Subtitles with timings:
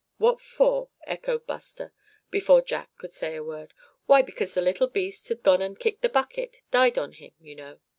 [0.17, 1.93] "What for?" echoed Buster,
[2.31, 3.71] before Jack could say a word,
[4.07, 7.53] "why, because the little beast had gone and kicked the bucket died on him you
[7.53, 7.79] know."